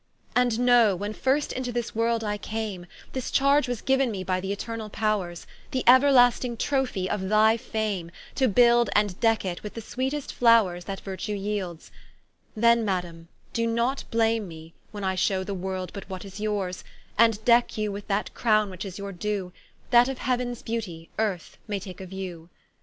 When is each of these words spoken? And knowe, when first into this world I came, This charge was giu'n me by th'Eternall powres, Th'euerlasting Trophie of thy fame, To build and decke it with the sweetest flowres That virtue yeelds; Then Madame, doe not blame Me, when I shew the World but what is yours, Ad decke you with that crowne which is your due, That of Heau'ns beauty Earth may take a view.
And 0.35 0.61
knowe, 0.61 0.95
when 0.95 1.13
first 1.13 1.53
into 1.53 1.71
this 1.71 1.93
world 1.93 2.23
I 2.23 2.35
came, 2.39 2.87
This 3.13 3.29
charge 3.29 3.67
was 3.67 3.83
giu'n 3.83 4.09
me 4.09 4.23
by 4.23 4.41
th'Eternall 4.41 4.89
powres, 4.89 5.45
Th'euerlasting 5.71 6.57
Trophie 6.57 7.07
of 7.07 7.29
thy 7.29 7.55
fame, 7.55 8.09
To 8.33 8.47
build 8.47 8.89
and 8.95 9.11
decke 9.21 9.45
it 9.45 9.61
with 9.61 9.75
the 9.75 9.79
sweetest 9.81 10.33
flowres 10.33 10.85
That 10.85 11.01
virtue 11.01 11.35
yeelds; 11.37 11.91
Then 12.55 12.83
Madame, 12.83 13.27
doe 13.53 13.67
not 13.67 14.03
blame 14.09 14.47
Me, 14.47 14.73
when 14.89 15.03
I 15.03 15.13
shew 15.13 15.43
the 15.43 15.53
World 15.53 15.91
but 15.93 16.09
what 16.09 16.25
is 16.25 16.39
yours, 16.39 16.83
Ad 17.19 17.37
decke 17.45 17.77
you 17.77 17.91
with 17.91 18.07
that 18.07 18.33
crowne 18.33 18.71
which 18.71 18.85
is 18.85 18.97
your 18.97 19.11
due, 19.11 19.53
That 19.91 20.09
of 20.09 20.17
Heau'ns 20.17 20.63
beauty 20.65 21.11
Earth 21.19 21.59
may 21.67 21.79
take 21.79 22.01
a 22.01 22.07
view. 22.07 22.49